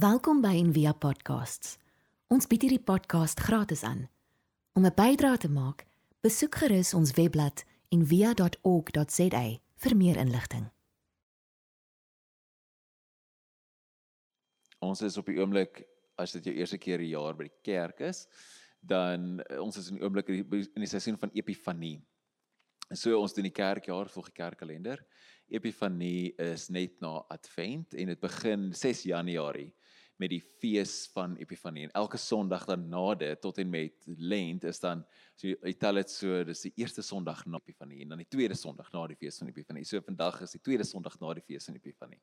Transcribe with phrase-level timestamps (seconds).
[0.00, 1.74] Welkom by Envia Podcasts.
[2.32, 4.06] Ons bied hierdie podcast gratis aan.
[4.78, 5.84] Om 'n bydrae te maak,
[6.24, 9.42] besoek gerus ons webblad en via.org.za
[9.76, 10.70] vir meer inligting.
[14.78, 15.84] Ons is op die oomblik
[16.16, 18.26] as dit jou eerste keer die jaar by die kerk is,
[18.80, 22.00] dan eh, ons is in die oomblik in die, seisoen van Epifanie.
[22.94, 25.04] So ons doen die kerkjaar volgens die kerkkalender.
[25.48, 29.74] Epifanie is net na Advent en dit begin 6 Januarie
[30.20, 31.86] met die fees van Epifanie.
[31.86, 35.04] En elke Sondag daarna dit tot en met Lent is dan
[35.34, 38.58] so jy tel dit so dis die eerste Sondag na Epifanie en dan die tweede
[38.58, 39.86] Sondag na die fees van Epifanie.
[39.88, 42.20] So vandag is die tweede Sondag na die fees van Epifanie.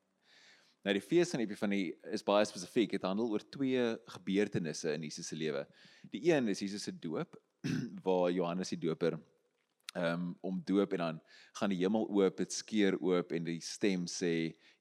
[0.85, 2.93] Nou die fees van Epifanie is baie spesifiek.
[2.93, 5.65] Dit handel oor twee gebeurtenisse in Jesus se lewe.
[6.13, 7.33] Die een is Jesus se doop
[8.05, 9.17] waar Johannes die Doper
[9.97, 11.21] um, om doop en dan
[11.57, 14.33] gaan die hemel oop, dit skeur oop en die stem sê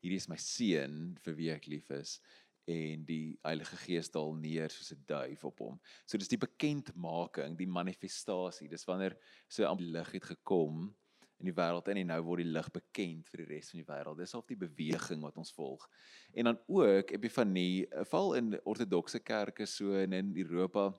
[0.05, 2.19] hierdie is my seun vir wie ek lief is
[2.67, 5.81] en die Heilige Gees daal neer soos 'n duif op hom.
[6.05, 8.69] So dis die bekendmaking, die manifestasie.
[8.69, 9.17] Dis wanneer
[9.49, 10.95] so die lig het gekom
[11.39, 14.19] in die wêreld en nou word die lig bekend vir die res van die wêreld.
[14.19, 15.89] Dis half die beweging wat ons volg.
[16.35, 20.93] En dan ook Epifanie, val in ortodokse kerke so en in Europa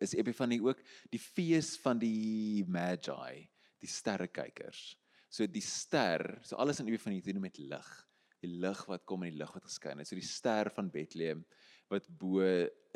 [0.00, 4.96] is Epifanie ook die fees van die Magi, die sterrekykers.
[5.28, 8.07] So die ster, so alles in Epifanie te doen met lig
[8.44, 10.08] die lig wat kom en die lig wat geskyn het.
[10.08, 11.44] So die ster van Bethlehem
[11.88, 12.44] wat bo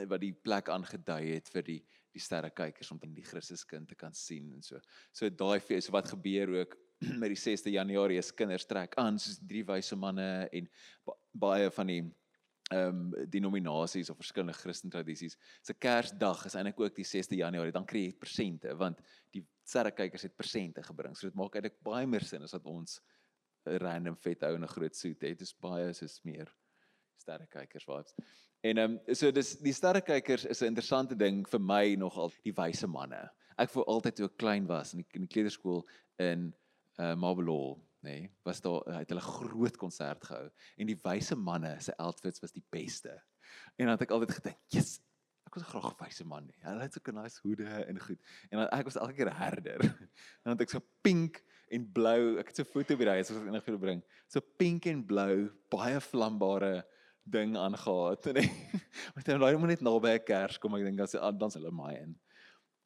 [0.08, 1.80] wat die plek aangedui het vir die
[2.12, 4.80] die sterrekykers om die Christuskind te kan sien en so.
[5.16, 6.76] So daai fees wat gebeur ook
[7.22, 10.68] met die 6de Januarie is kinders trek aan soos drie wyse manne en
[11.32, 12.02] baie van die
[12.72, 15.36] ehm um, denominasies of verskillende Christen tradisies.
[15.60, 19.02] Se Kersdag is eintlik ook die 6de Januarie, dan kry jy persente want
[19.34, 21.16] die sterrekykers het persente gebring.
[21.16, 23.00] So dit maak eintlik baie meer sin as wat ons
[23.64, 25.38] random vet ou in 'n groot soet het.
[25.38, 26.48] Dit is baie soos meer
[27.16, 28.14] sterrekykers vibes.
[28.62, 32.54] En ehm um, so dis die sterrekykers is 'n interessante ding vir my nogal die
[32.54, 33.30] wyse manne.
[33.58, 35.88] Ek voel altyd toe ek klein was in die, in die kleuterskool
[36.18, 36.54] in
[36.98, 41.76] uh Marble nê, nee, was daar het hulle groot konsert gehou en die wyse manne
[41.80, 43.22] se outfits was die beste.
[43.78, 45.00] En dan het ek altyd gedink, "Jesus,
[45.46, 46.60] ek was graag 'n wyse man nie.
[46.64, 48.20] Hulle het so 'n nice hoede en goed.
[48.50, 49.80] En dan ek was elke keer herder.
[50.42, 51.42] dan het ek so pink
[51.72, 52.38] en blou.
[52.40, 54.02] Ek het so 'n foto by daai as ek enig vir bring.
[54.28, 56.84] So pink en blou, baie vlambare
[57.24, 58.26] ding het.
[59.14, 61.94] Met dan raai moet net naby 'n kers kom ek dink as dan's hulle my
[61.94, 62.16] in.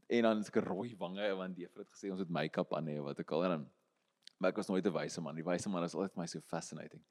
[0.08, 3.00] En dan ek rooi wange want die juffrou het gesê ons het make-up aan hê
[3.02, 3.66] wat ek al en dan
[4.38, 5.34] maar ek was nooit 'n wyse man.
[5.34, 7.02] Die wyse man is altyd my so fascinating.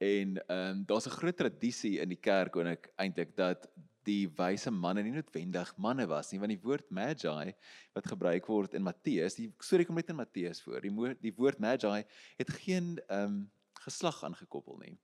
[0.00, 3.68] En ehm um, daar's 'n groot tradisie in die kerk en ek eintlik dat
[4.04, 7.54] die wyse manne nie noodwendig manne was nie want die woord magi
[7.94, 11.34] wat gebruik word in Matteus die storie kom net in Matteus voor die woord die
[11.34, 12.04] woord magi
[12.38, 13.44] het geen ehm um,
[13.84, 14.94] geslag aangekoppel nie.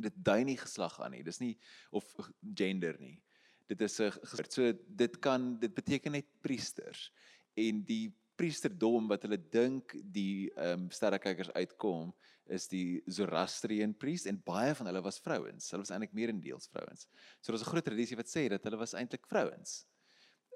[0.00, 1.54] Dit dui nie geslag aan nie dis nie
[1.96, 2.06] of
[2.56, 3.18] gender nie.
[3.70, 4.12] Dit is 'n
[4.48, 7.10] so dit kan dit beteken net priesters.
[7.54, 12.14] En die priesterdom wat hulle dink die ehm um, sterrekykers uitkom
[12.50, 15.68] is die Zoroastrian priest en baie van hulle was vrouens.
[15.70, 17.06] Hulle was eintlik meerendeels vrouens.
[17.38, 19.84] So daar's 'n groot tradisie wat sê dat hulle was eintlik vrouens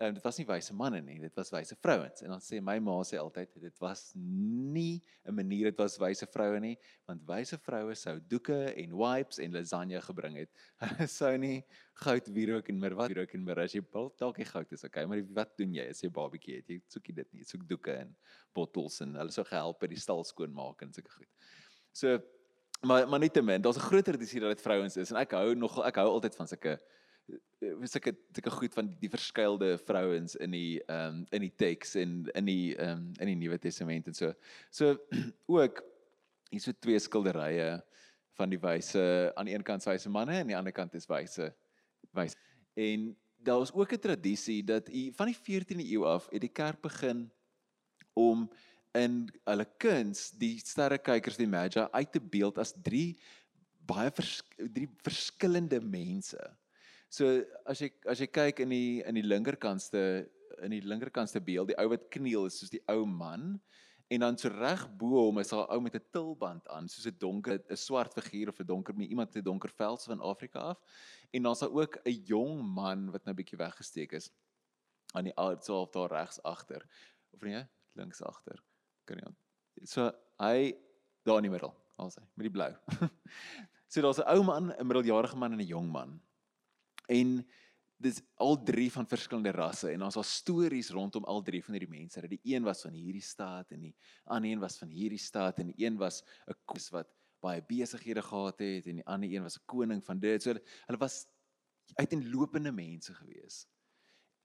[0.00, 2.22] um, dit was nie wyse manne nie, dit was wyse vrouens.
[2.24, 6.26] En dan sê my ma sê altyd dit was nie 'n manier dit was wyse
[6.26, 10.50] vroue nie, want wyse vroue sou doeke en wipes en lasagne gebring het.
[10.82, 14.36] Hulle sou nie goud wierook en mir wat wierook en mir as jy bil dalk
[14.36, 16.68] die goud is okay, maar wat doen jy as jy barbecue het?
[16.68, 18.16] Jy soek dit nie, soek doeke en
[18.54, 21.30] bottels en hulle sou gehelp by die stal skoon maak en sulke goed.
[21.92, 22.18] So
[22.84, 25.78] maar maar nietemin, daar's 'n groter tradisie dat dit vrouens is en ek hou nog
[25.86, 26.78] ek hou altyd van sulke
[27.80, 31.54] wys ek het ek goed van die verskeilde vrouens in die ehm um, in die
[31.64, 34.32] teks en in die ehm um, in die Nuwe Testament en so.
[34.70, 34.96] So
[35.58, 35.82] ook
[36.50, 37.82] hier so twee skilderye
[38.38, 41.52] van die wyse aan een kant wyse manne en aan die ander kant is wyse
[42.12, 42.36] wyse.
[42.74, 43.14] En
[43.44, 46.80] daar was ook 'n tradisie dat u van die 14de eeu af het die kerk
[46.80, 47.30] begin
[48.12, 48.50] om
[48.92, 53.18] in hulle kuns die sterrekykers die magi uit te beeld as drie
[53.86, 56.38] baie vers, drie verskillende mense.
[57.14, 60.00] So as jy as jy kyk in die in die linkerkantste
[60.64, 63.54] in die linkerkantste beeld, die ou wat kniel is soos die ou man
[64.12, 67.18] en dan so reg bo hom is 'n ou met 'n tulband aan, soos 'n
[67.18, 70.78] donker 'n swart figuur of 'n donker iemand met 'n donker vels van Afrika af.
[71.32, 74.30] En dan's daar ook 'n jong man wat nou bietjie weggesteek is
[75.14, 76.82] aan die outsel daar regs agter.
[77.30, 77.64] Of nee,
[77.94, 78.58] links agter.
[79.04, 79.34] Kan jy
[79.84, 80.74] So hy
[81.22, 82.74] daar in die middel, alsa, met die blou.
[83.92, 86.20] so daar's 'n ou man, 'n middeljarige man en 'n jong man.
[87.06, 87.46] En
[88.04, 91.90] dis al drie van verskillende rasse en ons het stories rondom al drie van hierdie
[91.90, 92.20] mense.
[92.20, 95.60] Dat die een was van hierdie staat en die ander een was van hierdie staat
[95.62, 97.08] en die een was 'n koes wat
[97.40, 100.42] baie besighede gehad het en die ander een was 'n koning van dit.
[100.42, 100.54] So
[100.86, 101.26] hulle was
[101.94, 103.66] uiteenlopende mense gewees.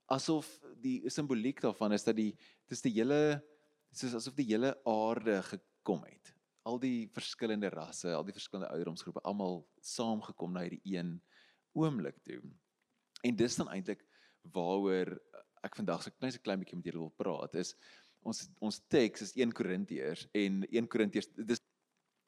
[0.06, 2.36] Asof die simboliek daarvan is dat die
[2.66, 3.44] dis die hele
[3.92, 6.34] soos asof die hele aarde gekom het.
[6.62, 11.20] Al die verskillende rasse, al die verskillende ouderdomsgroepe, almal saamgekom na hierdie een
[11.78, 12.40] oomblik toe.
[13.26, 14.04] En dis dan eintlik
[14.54, 15.16] waaroor
[15.66, 17.74] ek vandag so net so klein bietjie met julle wil praat is
[18.26, 21.60] ons ons teks is 1 Korintiërs en 1 Korintiërs dis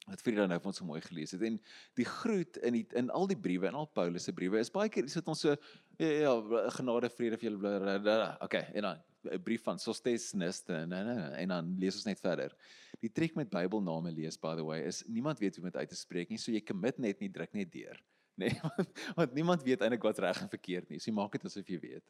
[0.08, 1.56] wat Frida nou vir ons so mooi gelees het en
[1.98, 4.90] die groet in die in al die briewe en al Paulus se briewe is baie
[4.92, 6.34] keer sit ons so ja, ja
[6.76, 10.32] genade vrede vir julle okay en dan 'n brief van Sosthenes
[10.66, 12.54] en en dan lees ons net verder.
[13.00, 15.88] Die trek met Bybelname lees by the way is niemand weet hoe om dit uit
[15.88, 18.02] te spreek nie, so jy commit net nie druk net deur.
[18.40, 20.98] Nee, want, want niemand weet eintlik wat reg en verkeerd nie.
[20.98, 22.04] So jy maak dit asof jy weet.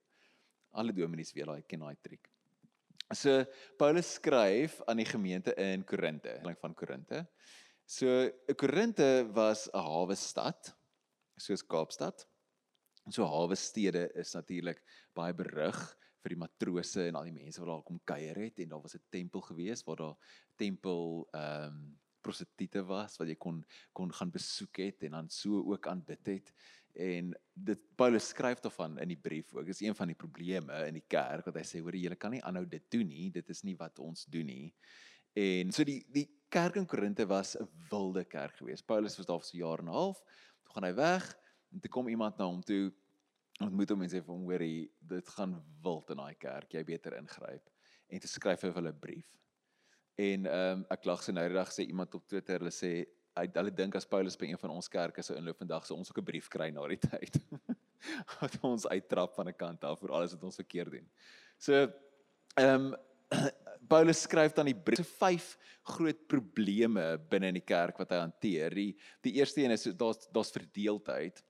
[0.79, 2.29] Alle dominees weet daai ken daai triek.
[3.13, 3.43] So
[3.77, 7.25] Paulus skryf aan die gemeente in Korinte, lang van Korinte.
[7.85, 10.73] So Korinte was 'n hawe stad
[11.37, 12.25] soos Kaapstad.
[13.11, 14.81] So hawe stede is natuurlik
[15.15, 15.81] baie berug
[16.23, 18.95] vir die matrose en al die mense wat daar kom kuier het en daar was
[18.95, 20.17] 'n tempel gewees waar daar
[20.57, 25.63] tempel ehm um, prostituie was wat jy kon kon gaan besoek het en dan so
[25.73, 26.53] ook aanbid het.
[26.93, 29.67] En dit Paulus skryf daarvan in die brief ook.
[29.67, 32.43] Is een van die probleme in die kerk wat hy sê hoor julle kan nie
[32.45, 33.31] aanhou dit doen nie.
[33.33, 34.75] Dit is nie wat ons doen nie.
[35.33, 38.87] En so die die kerk in Korinte was 'n wilde kerk geweest.
[38.87, 40.23] Paulus was daar vir so 'n jaar en 'n half.
[40.65, 41.39] Toe gaan hy weg
[41.73, 42.93] en toe kom iemand na hom toe
[43.61, 46.73] ontmoet hom en sê vir hom hoor dit gaan wild in daai kerk.
[46.73, 47.71] Jy beter ingryp.
[48.09, 49.42] En toe skryf hy vir hulle 'n brief
[50.17, 52.93] en ehm um, ek lag so nou die dag sê iemand op Twitter hulle sê
[53.33, 56.19] hulle dink as Paulus by een van ons kerke sou inloop vandag sou ons ook
[56.19, 57.41] 'n brief kry na die tyd.
[58.41, 61.09] wat ons uittrap van 'n kant af vir alles wat ons verkeerd doen.
[61.59, 61.89] So
[62.57, 62.95] ehm um,
[63.93, 65.57] Paulus skryf dan die brief so vyf
[65.97, 68.75] groot probleme binne in die kerk wat hy hanteer.
[68.75, 68.93] Die
[69.25, 71.43] die eerste een is daar's daar's verdeeldheid.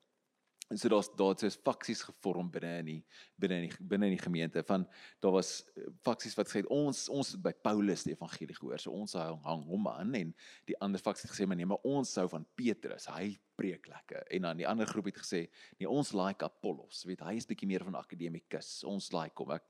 [0.73, 3.01] En so daar's daar het faksies gevorm binne in die
[3.37, 4.87] binne in die binne in die gemeente van
[5.21, 8.81] daar was eh, faksies wat gesê het ons ons het by Paulus die evangelie gehoor.
[8.81, 10.33] So ons hang, hang hom aan en
[10.71, 13.11] die ander faksie het gesê maar nee, maar ons hou van Petrus.
[13.13, 14.25] Hy preek lekker.
[14.33, 15.45] En dan die ander groep het gesê
[15.77, 17.05] nee, ons like Apollos.
[17.09, 18.79] Weet hy is bietjie meer van akademikus.
[18.89, 19.53] Ons like hom.
[19.53, 19.69] Ek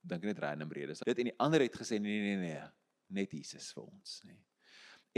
[0.00, 1.04] dink net random redes.
[1.04, 2.64] Dit en die ander het gesê nee nee nee,
[3.12, 4.32] net Jesus vir ons, nê.
[4.32, 4.46] Nee.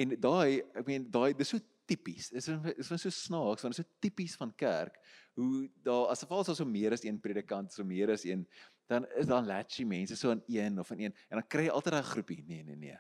[0.03, 1.61] En daai ek meen daai dis so
[1.93, 2.31] tipies.
[2.33, 2.49] Dit
[2.79, 4.99] is is so snaaks want dit is so tipies van kerk
[5.39, 8.47] hoe daar as geval is so meer as een predikant, so meer as een
[8.91, 11.73] dan is dan latchy mense so aan een of aan een en dan kry jy
[11.73, 12.43] altyd 'n groepie.
[12.47, 12.99] Nee, nee, nee.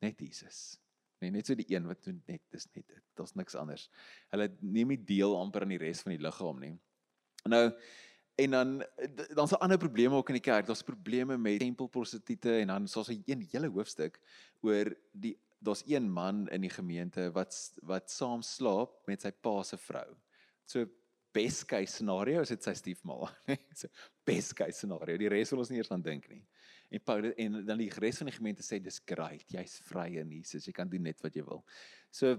[0.00, 0.78] Net Jesus.
[1.20, 3.02] Nee, net so die een wat net dis net dit.
[3.14, 3.90] Daar's niks anders.
[4.30, 6.78] Hulle neem nie deel amper aan die res van die liggaam nie.
[7.44, 7.70] Nou
[8.34, 8.70] en dan
[9.34, 10.66] dan's daar ander probleme ook in die kerk.
[10.66, 14.18] Daar's probleme met tempelprostituie en dan soos 'n hele hoofstuk
[14.60, 17.54] oor die daar's een man in die gemeente wat
[17.88, 20.08] wat saam slaap met sy pa se vrou.
[20.66, 20.86] So
[21.32, 23.16] best case scenario is dit sy stiefma,
[23.48, 23.56] nê?
[23.78, 23.88] So
[24.26, 25.16] best case scenario.
[25.20, 26.42] Die res wil ons nie eers aan dink nie.
[26.92, 29.46] En Paulus en dan die res van die gemeente sê dis great.
[29.54, 30.66] Jy's vry in Jesus.
[30.68, 31.64] Jy kan doen net wat jy wil.
[32.12, 32.36] So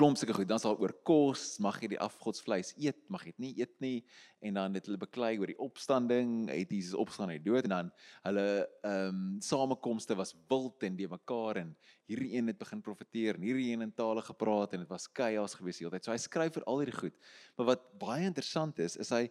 [0.00, 0.48] klomp sulke goed.
[0.48, 3.98] Dan's daar oor kos, mag jy die afgodsvleis eet, mag jy dit nie eet nie.
[4.42, 7.74] En dan het hulle beklei oor die opstanding, het Jesus opstaan uit die dood en
[7.76, 7.90] dan
[8.26, 8.46] hulle
[8.88, 11.74] ehm um, samekomste was wild en die mekaar en
[12.10, 15.56] hierdie een het begin profeteer en hierdie een in tale gepraat en dit was chaos
[15.58, 16.06] gewees die hele tyd.
[16.08, 17.18] So hy skryf vir al hierdie goed.
[17.56, 19.26] Maar wat baie interessant is, is hy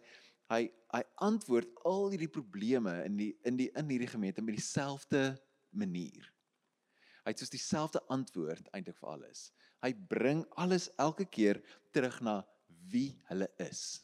[0.52, 5.32] hy hy antwoord al hierdie probleme in die in die in hierdie gemeente met dieselfde
[5.70, 6.28] manier.
[7.22, 9.50] Hy het soos dieselfde antwoord eintlik vir alles.
[9.82, 11.58] Hy bring alles elke keer
[11.94, 12.40] terug na
[12.90, 14.02] wie hulle is.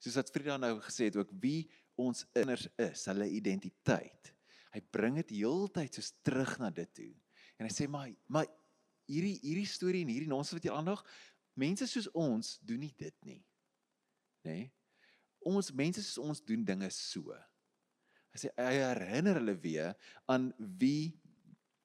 [0.00, 1.66] Soos wat Frida nou gesê het ook wie
[2.00, 4.32] ons inners is, hulle identiteit.
[4.74, 7.12] Hy bring dit heeltyd soos terug na dit toe.
[7.60, 8.48] En hy sê maar maar
[9.08, 11.02] hierdie hierdie storie en hierdie nonsens wat jy aandag,
[11.60, 13.42] mense soos ons doen nie dit nie.
[14.48, 14.56] Nê?
[14.56, 14.70] Nee?
[15.44, 17.36] Ons mense soos ons doen dinge so.
[18.32, 19.92] Hy sê hy herinner hulle weer
[20.32, 20.48] aan
[20.80, 21.12] wie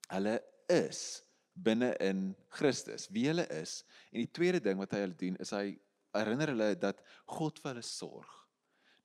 [0.09, 0.39] hulle
[0.71, 1.19] is
[1.63, 3.83] binne in Christus, wie hulle is.
[4.13, 5.77] En die tweede ding wat hy hulle doen is hy
[6.15, 8.29] herinner hulle dat God vir hulle sorg.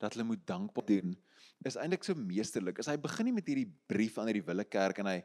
[0.01, 1.15] Dat hulle moet dankbaar doen.
[1.65, 2.79] Is eintlik so meesterlik.
[2.81, 5.19] As hy begin nie met hierdie brief aan hierdie wille kerk en hy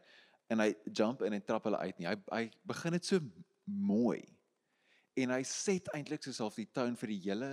[0.51, 2.09] en hy jump in en trap hulle uit nie.
[2.11, 3.23] Hy hy begin dit so
[3.67, 4.23] mooi.
[5.21, 7.51] En hy set eintlik soos half die tone vir die hele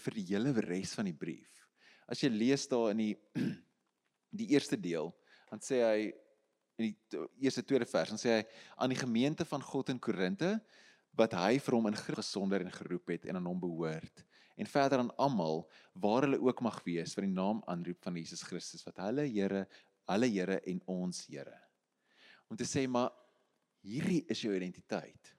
[0.00, 1.50] vir die hele res van die brief.
[2.08, 3.12] As jy lees daar in die
[4.40, 5.10] die eerste deel,
[5.50, 6.12] dan sê hy
[6.82, 8.42] in die eerste tweede vers dan sê hy
[8.76, 10.56] aan die gemeente van God in Korinte
[11.18, 14.24] wat hy vir hom in gesonder en geroep het en aan hom behoort
[14.60, 18.44] en verder aan almal waar hulle ook mag wees vir die naam aanroep van Jesus
[18.46, 19.66] Christus wat hulle Here
[20.10, 21.58] hulle Here en ons Here
[22.50, 23.12] om te sê maar
[23.86, 25.32] hierdie is jou identiteit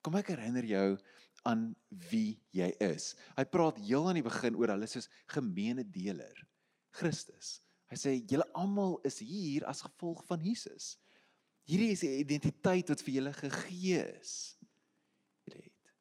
[0.00, 0.86] Kom ek herinner jou
[1.48, 1.70] aan
[2.10, 3.14] wie jy is.
[3.36, 6.36] Hy praat heel aan die begin oor hulle soos gemeene deler.
[6.96, 7.60] Christus.
[7.90, 10.94] Hy sê julle almal is hier as gevolg van Jesus.
[11.66, 14.34] Hierdie is die identiteit wat vir julle gegee is.
[15.46, 15.92] Julle het.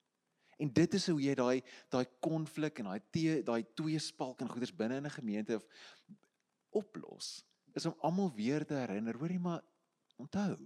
[0.60, 1.62] En dit is hoe jy daai
[1.94, 5.60] daai konflik en daai daai twee spalk en goeders binne in 'n gemeente
[6.70, 7.44] oplos.
[7.74, 9.64] Is om almal weer te herinner, hoorie maar
[10.18, 10.58] onthou.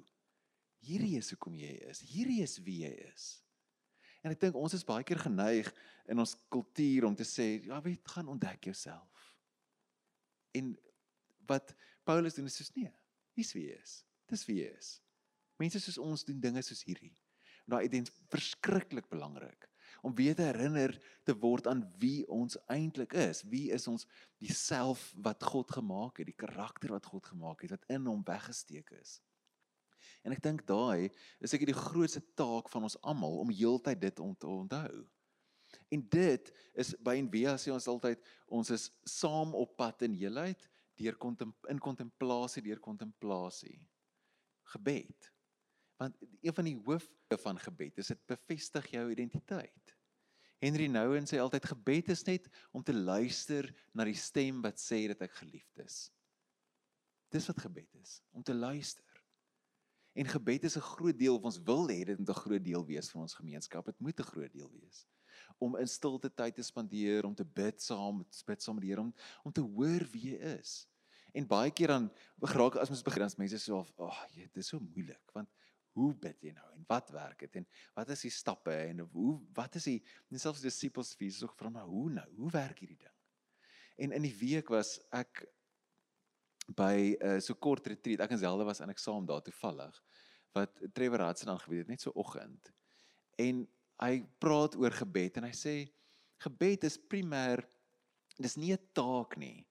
[0.84, 2.00] Hierdie is hoekom jy is.
[2.00, 3.44] Hierdie is wie jy is.
[4.24, 5.70] En ek dink ons is baie keer geneig
[6.08, 9.36] in ons kultuur om te sê, ja, weet, gaan ontdek jouself.
[10.52, 10.78] En
[11.50, 11.76] wat
[12.08, 12.92] Paulus doen is soos nee,
[13.38, 14.00] hier's wie jy is.
[14.30, 14.96] Dis wie jy is.
[15.62, 17.14] Mense soos ons doen dinge soos hierdie.
[17.64, 19.70] En daai ident verskriklik belangrik
[20.04, 20.92] om weer te herinner
[21.24, 23.44] te word aan wie ons eintlik is.
[23.48, 24.04] Wie is ons
[24.44, 28.92] diself wat God gemaak het, die karakter wat God gemaak het wat in hom weggesteek
[29.00, 29.22] is.
[30.24, 31.08] En ek dink daai
[31.44, 35.04] is ek die grootste taak van ons almal om heeltyd dit om te onthou.
[35.94, 38.22] En dit is by Envia sê ons altyd
[38.52, 40.68] ons is saam op pad in heelheid
[41.04, 41.18] deur
[41.70, 43.78] in kontemplasie deur kontemplasie.
[44.74, 45.34] Gebed.
[46.00, 49.96] Want een van die hoofde van gebed is dit bevestig jou identiteit.
[50.64, 55.02] Henry Nouwen sê altyd gebed is net om te luister na die stem wat sê
[55.12, 56.06] dat ek geliefd is.
[57.34, 59.10] Dis wat gebed is, om te luister.
[60.14, 62.86] En gebed is 'n groot deel of ons wil hê dit moet 'n groot deel
[62.86, 63.86] wees van ons gemeenskap.
[63.86, 65.08] Dit moet 'n groot deel wees.
[65.58, 69.02] Om in stilte tyd te spandeer, om te bid saam, bid saam met die Here
[69.02, 70.88] om om te hoor wie hy is.
[71.34, 72.12] En baie keer dan
[72.42, 75.50] geraak as ons begin as mense so of, "Ag, oh, dit is so moeilik want
[75.94, 77.66] hoe bid jy nou en wat werk dit en
[77.98, 80.00] wat is die stappe en hoe wat is die
[80.32, 82.30] en selfs disippels vies so gevra maar hoe nou?
[82.38, 83.18] Hoe werk hierdie ding?
[83.98, 85.44] En in die week was ek
[86.78, 90.00] by uh, so kort retreat ek en Zelda was aan eksamen daar toevallig
[90.54, 92.70] wat Trevor Hudson aangebied het net so oggend.
[93.42, 93.64] En
[94.04, 95.76] hy praat oor gebed en hy sê
[96.46, 97.64] gebed is primêr
[98.38, 99.66] dis nie 'n taak nie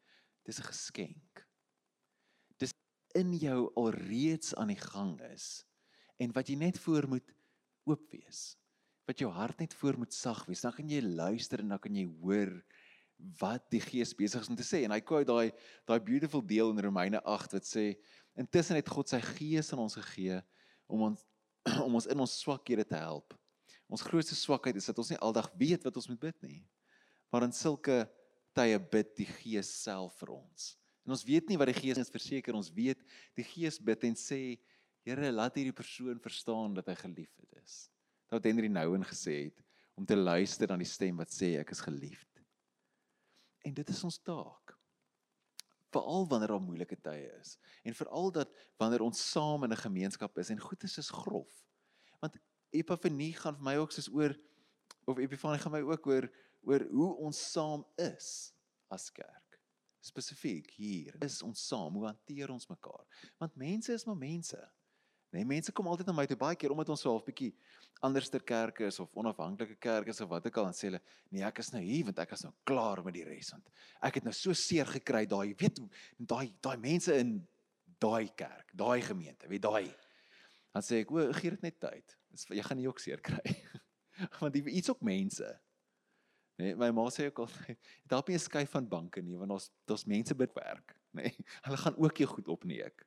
[0.47, 1.32] dis 'n geskenk
[3.19, 5.65] in jou alreeds aan die gang is
[6.23, 7.33] en wat jy net voor moet
[7.89, 8.55] oop wees.
[9.09, 10.63] Wat jou hart net voor moet sag wees.
[10.63, 12.53] Dan kan jy luister en dan kan jy hoor
[13.41, 14.83] wat die Gees besig is om te sê.
[14.87, 15.53] En hy quote daai
[15.89, 17.93] daai beautiful deel in Romeine 8 wat sê
[18.39, 20.41] intussen het God sy Gees aan ons gegee
[20.91, 21.27] om ons
[21.87, 23.35] om ons in ons swakhede te help.
[23.93, 26.63] Ons grootste swakheid is dat ons nie aldag weet wat ons moet bid nie.
[27.31, 28.05] Maar in sulke
[28.57, 30.73] tye bid die Gees self vir ons.
[31.03, 33.01] En ons weet nie wat die Gees ons verseker ons weet
[33.39, 34.43] die Gees bid en sê
[35.03, 37.89] Here, laat hierdie persoon verstaan dat hy geliefd is.
[38.31, 39.65] Dat wat Henry Nouwen gesê het
[39.99, 42.39] om te luister na die stem wat sê ek is geliefd.
[43.67, 44.77] En dit is ons taak.
[45.93, 50.39] Veral wanneer daar moeilike tye is en veral dat wanneer ons saam in 'n gemeenskap
[50.39, 51.53] is en goed is is grof.
[52.21, 52.39] Want
[52.71, 54.39] Epifanie gaan vir my ook soos oor
[55.05, 56.31] of Epifanie gaan my ook oor
[56.63, 58.55] oor hoe ons saam is
[58.89, 59.42] as kerk.
[60.03, 63.05] Spesifiek hier is ons saam, hoe hanteer ons mekaar?
[63.39, 64.59] Want mense is maar mense.
[65.33, 67.53] Nee, mense kom altyd na my toe baie keer omdat ons so half bietjie
[68.05, 71.41] anderster kerke is of onafhanklike kerke is of wat ook al en sê hulle nee,
[71.47, 73.71] ek is nou hier want ek is nou klaar met die res want
[74.05, 75.81] ek het nou so seer gekry daai weet
[76.19, 77.39] daai daai mense in
[78.03, 79.87] daai kerk, daai gemeente, weet daai.
[80.73, 82.17] Dan sê ek o, gee dit net tyd.
[82.51, 83.57] Jy gaan nie ook seer kry.
[84.41, 85.49] want jy iets ook mense.
[86.63, 87.51] Nee, my ma sê ook al
[88.09, 91.23] daar op 'n skuif van banke nie want ons ons mense bid werk, nê.
[91.23, 93.07] Nee, hulle gaan ook jou goed opneek.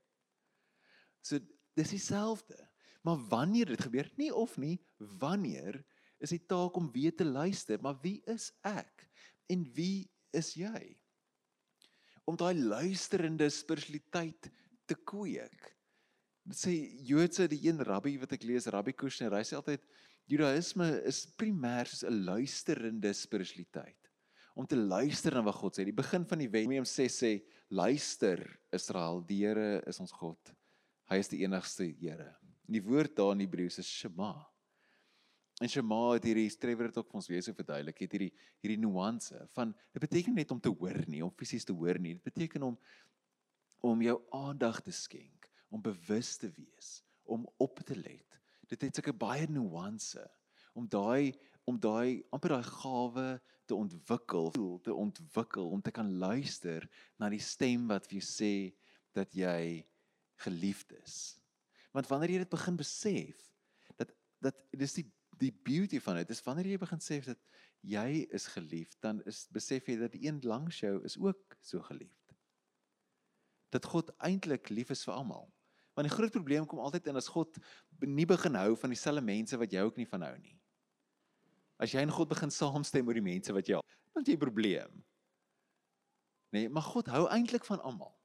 [1.21, 1.39] So
[1.73, 2.57] dis dieselfde.
[3.01, 5.83] Maar wanneer dit gebeur, nie of nie, wanneer
[6.17, 9.07] is die taak om weer te luister, maar wie is ek
[9.51, 10.95] en wie is jy?
[12.25, 14.49] Om daai luisterende spiritualiteit
[14.85, 15.75] te kweek.
[16.45, 16.73] Dit sê
[17.05, 19.85] Joodse die een rabbi wat ek lees, Rabbi Kushner, hy sê altyd
[20.25, 24.09] Judaïsme is primêr soos 'n luisterende spiritualiteit.
[24.55, 25.83] Om te luister na wat God sê.
[25.85, 28.39] Die begin van die wet, Mem 6 sê, luister
[28.71, 30.39] Israel, die Here is ons God.
[31.09, 32.35] Hy is die enigste Here.
[32.65, 34.33] Die woord daar in Hebreëus is Shema.
[35.61, 38.31] En Shema het hierdie Trevor het ook vir ons weer so verduidelik, het hierdie
[38.63, 42.15] hierdie nuance van dit beteken net om te hoor nie, om fisies te hoor nie.
[42.17, 42.79] Dit beteken om
[43.85, 48.39] om jou aandag te skenk, om bewus te wees, om op te let.
[48.69, 50.23] Dit het sulke baie nuance
[50.73, 51.33] om daai
[51.65, 53.27] om daai amper daai gawe
[53.65, 54.51] te ontwikkel,
[54.85, 56.85] te ontwikkel om te kan luister
[57.17, 58.53] na die stem wat vir jou sê
[59.17, 59.81] dat jy
[60.45, 61.15] geliefd is.
[61.95, 63.41] Want wanneer jy dit begin besef
[63.97, 65.07] dat dat dis die
[65.41, 67.41] die beauty van dit is wanneer jy begin sê dat
[67.85, 71.81] jy is geliefd, dan is besef jy dat die een langs jou is ook so
[71.83, 72.35] geliefd.
[73.75, 75.49] Dat God eintlik lief is vir almal.
[75.95, 77.59] Want die groot probleem kom altyd in as God
[78.01, 80.55] nie begin hou van dieselfde mense wat jy ook nie van hou nie.
[81.81, 83.79] As jy en God begin saamstem oor die mense wat jy,
[84.13, 85.03] dan het jy 'n probleem.
[86.51, 88.15] Nee, maar God hou eintlik van almal.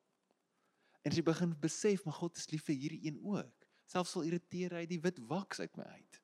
[1.03, 3.67] En as jy begin besef, maar God is lief vir hierdie een ook.
[3.87, 6.21] Selfs al irriteer hy die wit waks uit my uit.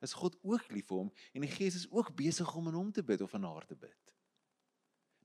[0.00, 2.92] Is God ook lief vir hom en die Gees is ook besig om aan hom
[2.92, 4.14] te bid of aan haar te bid.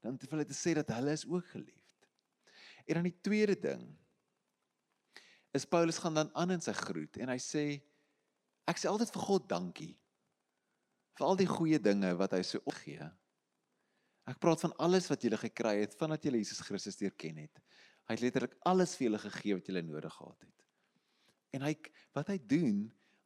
[0.02, 2.08] Dan het hulle te sê dat hulle is ook geliefd.
[2.88, 3.84] En dan die tweede ding
[5.54, 7.64] is Paulus gaan dan aan in sy groet en hy sê
[8.70, 9.96] ek sê altyd vir God dankie
[11.20, 13.04] vir al die goeie dinge wat hy so opgee.
[14.30, 17.62] Ek praat van alles wat jy gekry het vandat jy Jesus Christus leer ken het.
[18.08, 20.56] Hy het letterlik alles vir julle gegee wat julle nodig gehad het.
[21.58, 21.74] En hy
[22.16, 22.80] wat hy doen,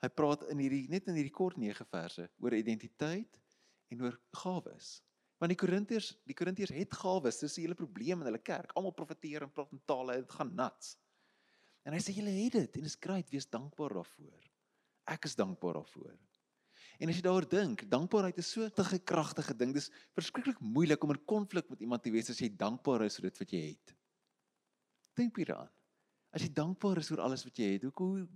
[0.03, 3.39] hy praat in hierdie net in hierdie kort 9 verse oor identiteit
[3.94, 4.96] en oor gawes.
[5.39, 8.72] Want die Korintiërs, die Korintiërs het gawes, dis 'n hele probleem in hulle kerk.
[8.75, 10.98] Almal profeteer en praat in tale, dit gaan nuts.
[11.84, 14.46] En hy sê julle het dit en dit is great, wees dankbaar daarvoor.
[15.12, 16.16] Ek is dankbaar daarvoor.
[17.02, 19.74] En as jy daaroor dink, dankbaarheid is so 'n kragtige ding.
[19.74, 23.30] Dis verskriklik moeilik om in konflik met iemand te wees as jy dankbaar is vir
[23.30, 23.96] dit wat jy het.
[25.16, 25.70] Dink hieraan.
[26.32, 28.28] As jy dankbaar is oor alles wat jy het, hoe hoe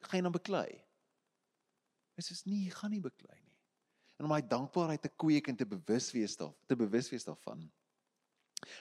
[0.00, 0.84] gaan jy dan beklei?
[2.14, 3.58] Dit is nie gaan nie beklei nie.
[4.18, 7.70] En om daai dankbaarheid te kweek en te bewus wees daar, te bewus wees daarvan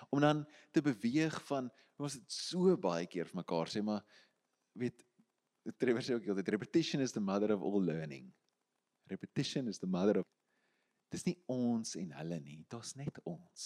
[0.10, 1.70] om dan te beweeg van
[2.02, 4.02] ons het so baie keer vir mekaar sê maar
[4.74, 5.06] weet
[5.78, 8.32] Trevor sê ook altyd repetition is the mother of all learning.
[9.12, 10.26] Repetition is the mother of
[11.12, 13.66] Dis nie ons en hulle nie, dit's net ons.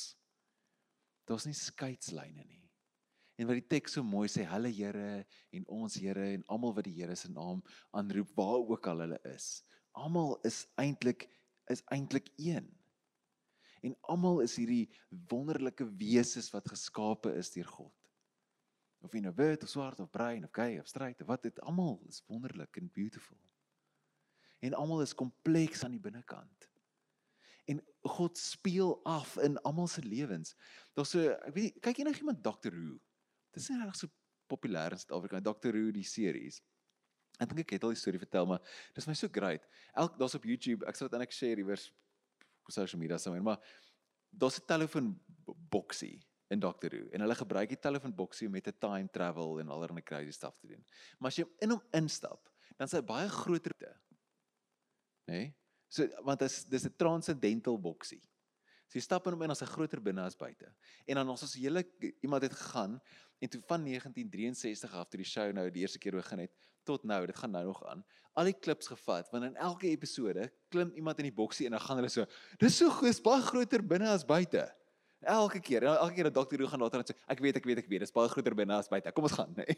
[1.29, 2.63] Daar's nie skeidslyne nie.
[3.38, 6.88] En wat die teks so mooi sê, hulle Here en ons Here en almal wat
[6.88, 7.62] die Here se naam
[7.93, 9.60] aanroep waar ook al hulle is.
[9.93, 11.27] Almal is eintlik
[11.72, 12.67] is eintlik een
[13.86, 14.88] en almal is hierdie
[15.30, 17.94] wonderlike wesens wat geskape is deur God.
[19.06, 21.60] Of jy nou wit of swart of bruin of gay of straight of wat dit
[21.70, 23.38] almal is wonderlik en beautiful.
[24.65, 26.70] En almal is kompleks aan die binnekant.
[27.70, 27.82] En
[28.15, 30.56] God speel af in almal se lewens.
[30.98, 32.96] Daar's so ek weet kyk enigiemand Doctor Who.
[33.53, 34.09] Dit is regtig so
[34.50, 36.62] populêr in Suid-Afrika, Doctor Who die series.
[37.42, 38.62] Ek dink ek het al die storie vertel, maar
[38.96, 39.66] dis my so great.
[39.94, 41.90] Elk daar's op YouTube, ek sal dit eintlik share iewers
[42.66, 43.59] op social media sommer, maar
[44.37, 45.19] daar's 'n telefoon
[45.69, 49.59] boksie in Doctor Who en hulle gebruik die telefoon boksie om met 'n time travel
[49.59, 50.85] en allerlei crazy stuff te doen.
[51.19, 53.93] Maar as jy in hom instap, dan sê hy baie groter te.
[55.25, 55.33] Né?
[55.33, 55.55] Nee?
[55.87, 58.21] So want dit is dis 'n transcendental boksie.
[58.85, 60.69] So jy stap in hom en ons is groter binne as buite.
[61.09, 61.83] En dan ons as hele
[62.24, 63.00] iemand het gegaan
[63.41, 66.53] en toe van 1963 af toe die show nou die eerste keer begin het
[66.85, 68.03] tot nou, dit gaan nou nog aan.
[68.37, 71.81] Al die klips gevat want in elke episode klim iemand in die boksie en dan
[71.81, 72.25] gaan hulle so,
[72.61, 74.67] dis so goed, baie groter binne as buite.
[75.25, 77.79] Elke keer, elke keer 'n dokter hoe gaan later net sê, ek weet, ek weet,
[77.81, 79.11] ek weet, dis baie groter binne as buite.
[79.11, 79.74] Kom ons gaan, nee.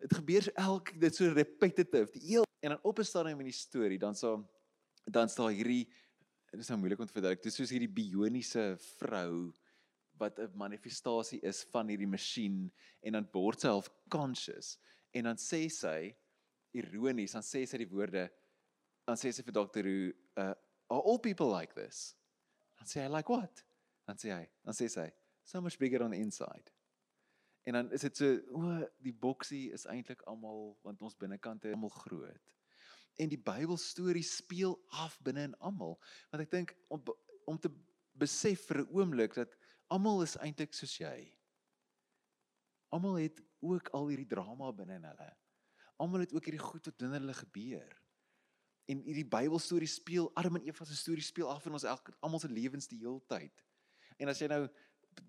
[0.00, 2.08] Dit gebeur so elke dit so repetitive.
[2.12, 4.48] Die heel en dan op 'n stadium in die storie dan so
[5.04, 5.88] dan staan hierdie
[6.52, 7.42] dit is nou moeilik om te verduidelik.
[7.42, 9.52] Dit is soos hierdie bioniese vrou
[10.20, 12.70] wat 'n manifestasie is van hierdie masjien
[13.02, 14.78] en dan word sy half conscious
[15.12, 16.14] en dan sê sy
[16.72, 18.30] ironies dan sê sy die woorde
[19.06, 20.54] dan sê sy vir dokter hoe uh,
[20.90, 22.14] are all people like this?
[22.78, 23.64] Dan sê hy like what?
[24.06, 25.10] Dan sê hy dan sê sy
[25.42, 26.70] so much bigger on the inside.
[27.64, 31.72] En dan is dit so o die boksie is eintlik almal want ons binnekant is
[31.72, 32.56] almal groot
[33.20, 35.98] en die Bybelstorie speel af binne in almal
[36.30, 37.02] want ek dink om
[37.50, 37.70] om te
[38.14, 39.56] besef vir 'n oomblik dat
[39.90, 41.32] almal is eintlik soos jy
[42.92, 45.32] almal het ook al hierdie drama binne in hulle
[46.02, 47.90] almal het ook hierdie goed wat binne hulle gebeur.
[48.90, 52.42] En hierdie Bybelstorie speel Adam en Eva se storie speel af in ons elke almal
[52.42, 53.62] se lewens die heeltyd.
[54.18, 54.64] En as jy nou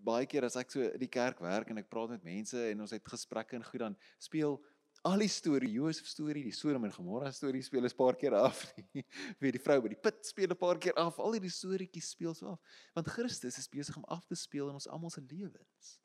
[0.06, 2.82] baie keer as ek so in die kerk werk en ek praat met mense en
[2.86, 4.58] ons het gesprekke en goed dan speel
[5.04, 8.64] al die storie, Josef storie, die Sodom en Gomorra storie speel 'n paar keer af.
[9.42, 11.20] Wie die vrou by die put speel 'n paar keer af.
[11.20, 12.60] Al hierdie storieetjies speel so af.
[12.96, 16.00] Want Christus is besig om af te speel in ons almal se lewens.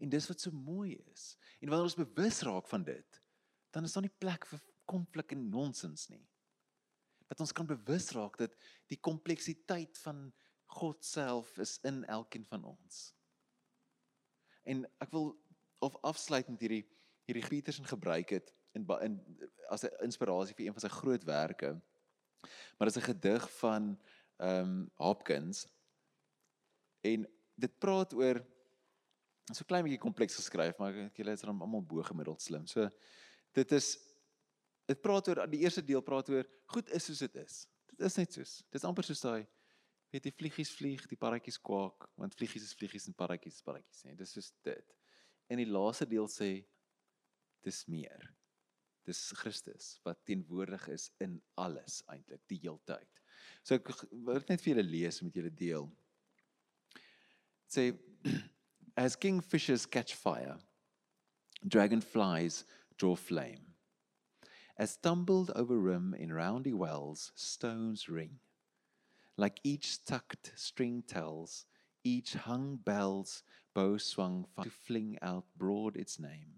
[0.00, 1.36] En dis wat so mooi is.
[1.60, 3.22] En wanneer ons bewus raak van dit,
[3.70, 6.24] dan is daar nie plek vir konflik en nonsens nie.
[7.28, 8.56] Dat ons kan bewus raak dat
[8.88, 10.32] die kompleksiteit van
[10.80, 13.12] God self is in elkeen van ons.
[14.64, 15.34] En ek wil
[15.84, 16.86] of afsluit met hierdie
[17.30, 19.18] hierdie Petersen gebruik het in, in
[19.70, 21.70] as 'n inspirasie vir een van sy groot werke.
[22.76, 23.98] Maar dit is 'n gedig van
[24.36, 25.66] ehm um, Hopkins
[27.00, 28.46] en dit praat oor
[29.52, 32.66] so klein bietjie kompleks geskryf, maar ek julle is almal bo gemiddeld slim.
[32.66, 32.88] So
[33.52, 33.98] dit is
[34.86, 37.66] dit praat oor die eerste deel praat oor goed is soos dit is.
[37.86, 38.64] Dit is net soos.
[38.70, 39.46] Dit is amper soos daai
[40.10, 44.02] weet die vliegies vlieg, die parretjies kwak, want vliegies is vliegies en parretjies is parretjies,
[44.06, 44.96] nee, dis soos dit.
[45.50, 46.50] En die laaste deel sê
[47.66, 48.28] dis meer.
[49.08, 53.22] Dis Christus wat teenwoordig is in alles eintlik die heeltyd.
[53.64, 55.88] So ek wil net vir julle lees met julle deel.
[57.70, 57.90] Sê
[58.96, 60.58] as kingfishers catch fire
[61.66, 62.64] dragonflies
[62.96, 63.74] draw flame
[64.76, 68.38] as tumbled over rim in roundy wells stones ring
[69.36, 71.66] like each tucked string tells
[72.02, 73.42] each hung bell's
[73.74, 76.52] bow swung to fling out broad its name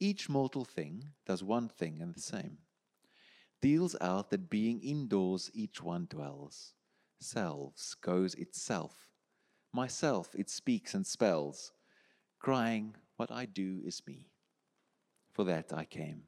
[0.00, 2.56] each mortal thing does one thing and the same.
[3.60, 6.72] Deals out that being indoors each one dwells.
[7.20, 9.10] Selves goes itself.
[9.74, 11.72] Myself it speaks and spells.
[12.38, 14.30] Crying what i do is me.
[15.32, 16.22] For that i came.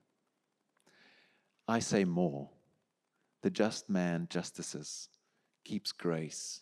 [1.67, 2.51] I say more.
[3.41, 5.09] The just man justices
[5.65, 6.61] keeps grace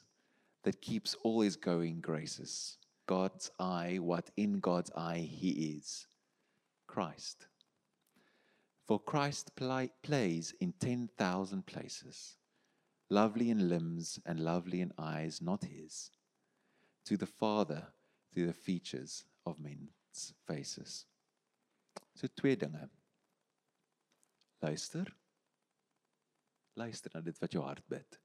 [0.62, 2.78] that keeps all his going graces.
[3.08, 6.06] God's eye what in god's eye he is
[6.90, 7.50] christ
[8.90, 12.36] for Christ pl- plays in 10,000 places,
[13.08, 16.10] lovely in limbs and lovely in eyes not his,
[17.04, 17.86] to the Father
[18.34, 21.06] through the features of men's faces.
[22.16, 22.88] So twee dinge.
[24.60, 25.06] Luister.
[26.76, 28.18] Luister na dit wat jou hart bid.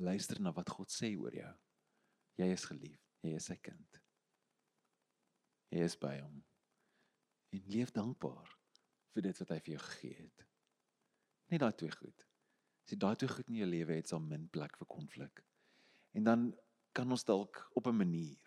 [0.00, 1.54] Luister na wat God sê oor jou.
[2.42, 4.02] Jy is geliefd, jy is sy kind.
[5.70, 6.42] Jy is by hom.
[7.52, 8.50] En leef dankbaar
[9.12, 10.44] vir dit wat hy vir jou gegee het.
[11.52, 12.26] Net daai twee goed.
[12.82, 15.42] As jy daai twee goed in jou lewe het, sal min plek vir konflik.
[16.16, 16.48] En dan
[16.96, 18.40] kan ons dalk op 'n manier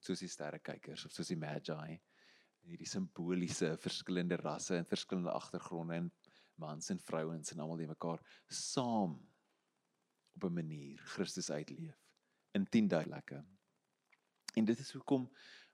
[0.00, 2.00] soos die sterrekykers of soos die magi
[2.68, 6.10] hierdie simboliese verskillende rasse en verskillende agtergronde en
[6.60, 9.16] mans en vrouens en almal die mekaar saam
[10.36, 11.96] op 'n manier Christus uitleef
[12.52, 13.44] in 10 duidelikke.
[14.54, 15.30] En dit is hoekom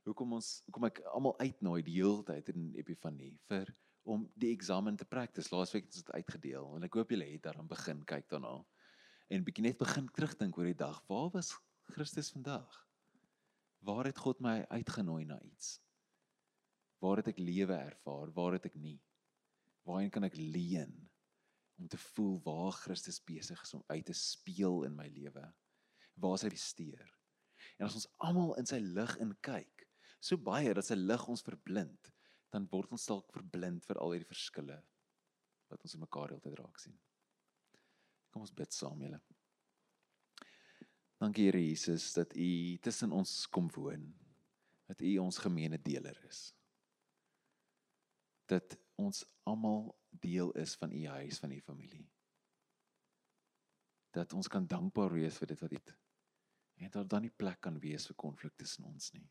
[0.06, 3.72] hoekom ons hoekom ek almal uitnooi die hele tyd in Epifanie vir
[4.06, 5.50] om die eksamen te practice.
[5.50, 8.60] Laasweek het ons dit uitgedeel en ek hoop julle het daaraan begin kyk daarna.
[9.26, 11.00] En bietjie net begin terugdink oor die dag.
[11.10, 11.50] Waar was
[11.90, 12.70] Christus vandag?
[13.86, 15.76] Waar het God my uitgenooi na iets?
[17.02, 18.30] Waar het ek lewe ervaar?
[18.34, 19.00] Waar het ek nie?
[19.86, 20.94] Waarheen kan ek leen
[21.76, 25.44] om te voel waar Christus besig is om uit te speel in my lewe?
[26.16, 27.04] Waar is hy bestuur?
[27.76, 29.75] En as ons almal in sy lig in kyk,
[30.20, 32.12] so baie dat sy lig ons verblind,
[32.54, 34.78] dan word ons dalk verblind vir al hierdie verskille
[35.70, 36.96] wat ons in mekaar heeltyd raak sien.
[38.30, 39.20] Kom ons bid saam julle.
[41.16, 44.10] Dankie Here Jesus dat U tussen ons kom woon.
[44.86, 46.50] Dat U ons gemeene deler is.
[48.46, 52.04] Dat ons almal deel is van U huis, van U familie.
[54.14, 55.96] Dat ons kan dankbaar wees vir dit wat U het.
[56.76, 59.24] En dat dan nie plek kan wees vir konflik tussen ons nie.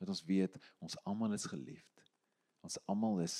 [0.00, 1.90] Dat ons weet ons almal is geliefd
[2.60, 3.36] Ons almal is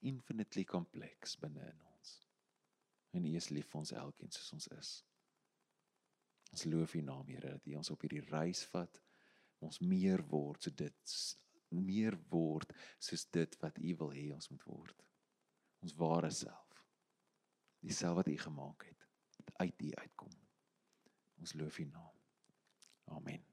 [0.00, 2.14] infinitely complex binne in ons.
[3.14, 4.90] En U is lief vir ons elkeen soos ons is.
[6.50, 9.00] Ons loof U naam, Here, dat U ons op hierdie reis vat,
[9.60, 11.20] ons meer word so dit
[11.70, 15.04] meer word soos dit wat U wil hê ons moet word.
[15.84, 16.82] Ons ware self.
[17.84, 19.06] Dieselfde wat U gemaak het,
[19.62, 20.34] uit U uitkom.
[21.44, 22.18] Ons loof U naam.
[23.14, 23.49] Amen.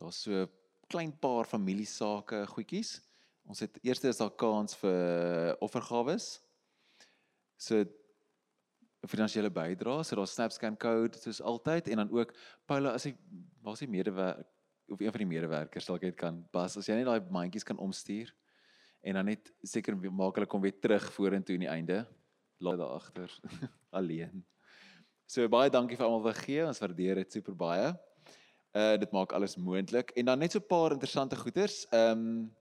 [0.00, 0.46] Daar's so
[0.92, 3.00] klein paar familiesake goedjies.
[3.46, 6.36] Ons het eerste is daar kans vir offergawes.
[7.56, 7.84] So
[9.06, 12.32] finansiële bydrae, so daar SnapScan code soos altyd en dan ook
[12.66, 13.20] Paula as ek
[13.62, 14.46] waar's die medewerker
[14.88, 17.78] of een van die medewerkers dalk net kan pas as jy net daai mandjies kan
[17.82, 18.30] omstuur
[19.06, 22.04] en dan net seker maak hulle kom weer terug vorentoe in die einde
[22.62, 23.32] laat daar agter
[23.98, 24.44] alleen.
[25.26, 26.62] So baie dankie vir almal wat gee.
[26.64, 27.90] Ons waardeer dit super baie.
[28.76, 31.86] Uh dit maak alles moontlik en dan net so 'n paar interessante goeters.
[31.90, 32.56] Ehm um,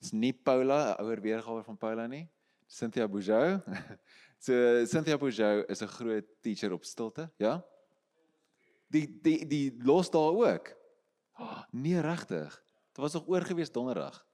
[0.00, 2.28] is nie Paula, 'n ouer weergawe van Paula nie.
[2.66, 3.60] Cynthia Boujou.
[4.44, 4.52] so
[4.86, 7.64] Cynthia Boujou is 'n groot teacher op stilte, ja?
[8.88, 10.76] Die die die los daar ook.
[11.38, 12.64] Oh, nee regtig.
[12.92, 14.28] Dit was nog oor gewees donderdag.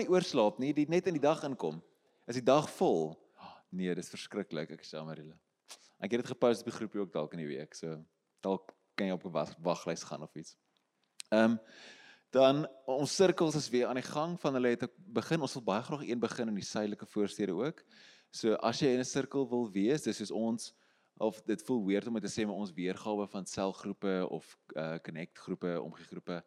[0.00, 1.80] nie oorslaap nie, die net in die dag inkom.
[2.28, 3.14] Is die dag vol?
[3.40, 4.74] Oh, nee, dis verskriklik.
[4.76, 5.36] Ek is jammer julle.
[5.98, 7.74] Ek het dit gepost op die groepie ook dalk in die week.
[7.74, 8.04] So
[8.44, 10.56] dalk kan jy op 'n waglys gaan of iets.
[11.30, 11.60] Ehm um,
[12.30, 15.40] dan ons sirkels is weer aan die gang van hulle het begin.
[15.40, 17.82] Ons wil baie graag een begin in die suidelike voorstede ook.
[18.30, 20.74] So as jy in 'n sirkel wil wees, dis soos ons
[21.16, 25.38] of dit voel weird om te sê maar ons weergawe van selgroepe of uh connect
[25.38, 26.44] groepe, omgee groepe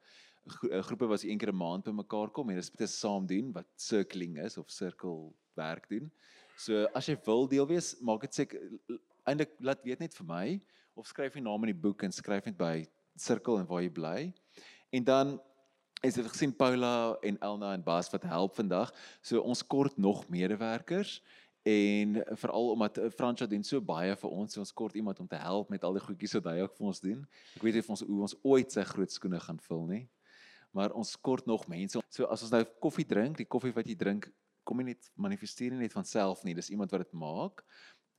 [0.70, 3.68] eh, wat een keer 'n maand bymekaar kom en dit is baie saam doen wat
[3.76, 6.12] circling is of sirkel werk doen.
[6.58, 8.60] So as jy wil deel wees, maak dit seker
[9.30, 10.46] eintlik laat weet net vir my
[11.00, 12.84] of skryf jy naam in die boek en skryf net by
[13.20, 14.18] sirkel en waar jy bly.
[14.96, 15.38] En dan
[16.02, 18.92] is dit gesien Paula en Elna en Bas wat help vandag.
[19.22, 21.20] So ons kort nog medewerkers
[21.68, 25.40] en veral omdat Fransja doen so baie vir ons, so ons kort iemand om te
[25.40, 27.26] help met al die goedjies wat hy ook vir ons doen.
[27.58, 30.04] Ek weet nie of ons hoe ons ooit sy groot skoene gaan vul nie.
[30.76, 32.00] Maar ons kort nog mense.
[32.14, 34.30] So as ons nou koffie drink, die koffie wat jy drink,
[34.64, 36.54] kom nie net manifesteer nie net van self nie.
[36.56, 37.66] Dis iemand wat dit maak.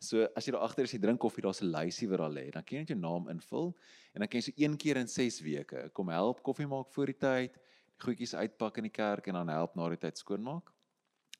[0.01, 2.51] So as jy daar agter is, jy drink koffie, daar's 'n lysie wat daar lê.
[2.51, 3.77] Dan kan jy net jou naam invul
[4.15, 7.07] en dan kan jy so een keer in 6 weke kom help koffie maak voor
[7.07, 10.73] die tyd, die goedjies uitpak in die kerk en dan help na die tyd skoonmaak.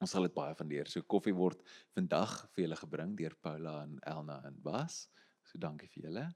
[0.01, 0.87] Ons sal dit baie van leer.
[0.89, 1.63] So koffie word
[1.95, 5.09] vandag vir julle gebring deur Paula en Elna en Bas.
[5.45, 6.27] So dankie vir julle.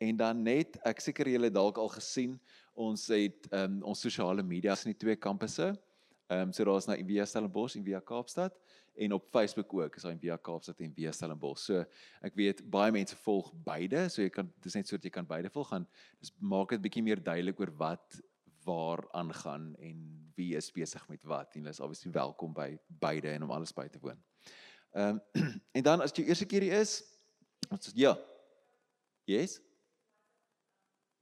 [0.00, 2.38] En dan net ek seker julle dalk al gesien,
[2.74, 5.74] ons het um, ons sosiale media in die twee kampusse.
[6.28, 8.52] Ehm um, so daar's nou Via Stellenbosch en Via Kaapstad
[8.94, 11.64] en op Facebook ook is daar Via Kaapstad en Via Stellenbosch.
[11.64, 11.84] So
[12.20, 15.26] ek weet baie mense volg beide, so jy kan dis net so dat jy kan
[15.26, 15.86] beide volg gaan.
[16.20, 18.18] Dis maak dit bietjie meer duidelik oor wat
[18.66, 20.02] waar aangaan en
[20.36, 23.72] wie is besig met wat en hulle is obviously welkom by beide en om alles
[23.72, 24.20] by te woon.
[24.92, 25.48] Ehm um,
[25.80, 26.98] en dan as jy eerste keer hier is,
[27.72, 28.12] ons ja.
[29.24, 29.62] Yes.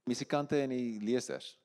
[0.03, 1.55] Musikante en die lesers.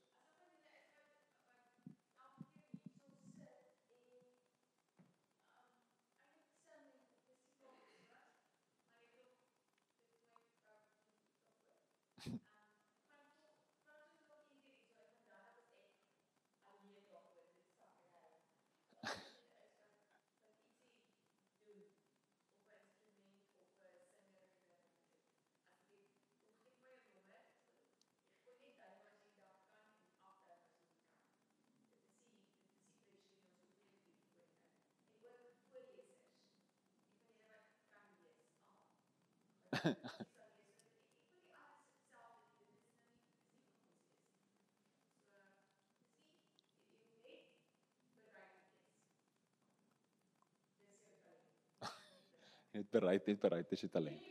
[52.83, 54.31] Net bereid net bereid is jy talent.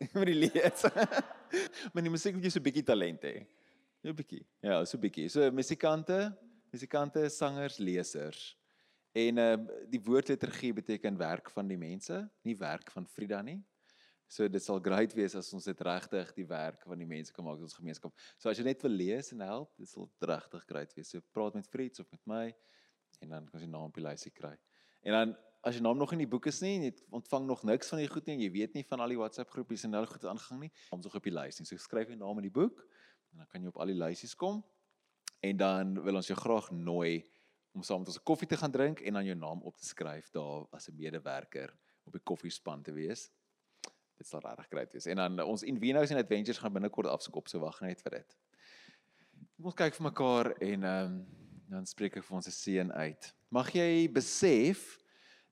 [0.14, 0.86] Met die lees.
[1.94, 3.46] Maar die musiek moet jy so 'n bietjie talent hê.
[4.02, 4.42] So 'n bietjie.
[4.60, 5.28] Ja, so 'n bietjie.
[5.30, 6.18] So musikante,
[6.74, 8.56] musikante, sangers, lesers.
[9.16, 9.56] En uh
[9.88, 13.62] die woord liturgie beteken werk van die mense, nie werk van Frida nie.
[14.28, 17.46] So dit sal great wees as ons dit regtig die werk van die mense kan
[17.46, 18.12] maak in ons gemeenskap.
[18.36, 21.14] So as jy net wil lees en help, dit sal regtig great wees.
[21.14, 22.46] So praat met Fritz of met my
[23.22, 24.56] en dan kan jy naam op die lysie kry.
[25.06, 27.88] En dan as jy naam nog in die boek is nie, jy ontvang nog niks
[27.90, 30.26] van die goed nie, jy weet nie van al die WhatsApp groepies en die goed
[30.30, 31.58] aangaan nie, kom tog op die lys.
[31.58, 32.84] So skryf jou naam in die boek
[33.32, 34.62] en dan kan jy op al die lysies kom.
[35.44, 37.24] En dan wil ons jou graag nooi
[37.76, 39.84] om saam met ons 'n koffie te gaan drink en dan jou naam op te
[39.84, 41.74] skryf daar as 'n medewerker
[42.06, 43.30] op die koffiespan te wees.
[44.16, 45.06] Dit sal regtig great wees.
[45.06, 48.36] En dan ons Invenos en Adventures gaan binnekort afskop, so wag net vir dit.
[49.62, 51.26] Ons kyk vir mekaar en ehm um,
[51.68, 53.34] dan spreek ek vir ons se seën uit.
[53.50, 55.05] Mag jy besef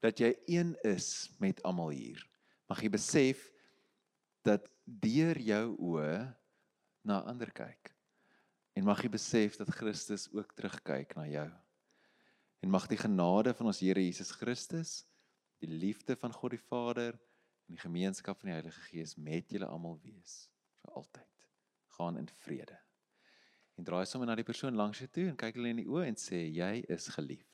[0.04, 2.20] dat jy een is met almal hier.
[2.68, 3.46] Mag jy besef
[4.44, 6.16] dat deur jou oë
[7.08, 7.92] na ander kyk.
[8.76, 11.48] En mag jy besef dat Christus ook terugkyk na jou.
[12.64, 15.04] En mag die genade van ons Here Jesus Christus,
[15.64, 17.16] die liefde van God die Vader
[17.68, 20.48] en die gemeenskap van die Heilige Gees met julle almal wees
[20.82, 21.48] vir altyd.
[21.96, 22.76] Gaan in vrede.
[23.78, 26.10] En draai sommer na die persoon langs jou toe en kyk hulle in die oë
[26.10, 27.53] en sê jy is geliefd.